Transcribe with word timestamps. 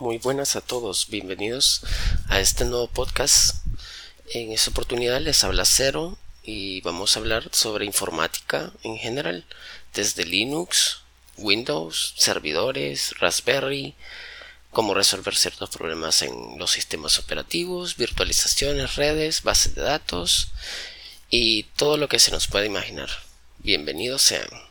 muy 0.00 0.16
buenas 0.16 0.56
a 0.56 0.62
todos, 0.62 1.08
bienvenidos 1.10 1.82
a 2.28 2.40
este 2.40 2.64
nuevo 2.64 2.86
podcast. 2.86 3.56
En 4.32 4.50
esta 4.50 4.70
oportunidad 4.70 5.20
les 5.20 5.44
habla 5.44 5.66
Cero 5.66 6.16
y 6.42 6.80
vamos 6.80 7.14
a 7.14 7.20
hablar 7.20 7.50
sobre 7.52 7.84
informática 7.84 8.72
en 8.82 8.96
general, 8.96 9.44
desde 9.92 10.24
Linux, 10.24 11.02
Windows, 11.36 12.14
servidores, 12.16 13.14
Raspberry, 13.18 13.94
cómo 14.70 14.94
resolver 14.94 15.36
ciertos 15.36 15.68
problemas 15.68 16.22
en 16.22 16.58
los 16.58 16.70
sistemas 16.70 17.18
operativos, 17.18 17.98
virtualizaciones, 17.98 18.96
redes, 18.96 19.42
bases 19.42 19.74
de 19.74 19.82
datos 19.82 20.48
y 21.28 21.64
todo 21.76 21.98
lo 21.98 22.08
que 22.08 22.18
se 22.18 22.30
nos 22.30 22.46
pueda 22.46 22.64
imaginar. 22.64 23.10
Bienvenidos 23.58 24.22
sean. 24.22 24.69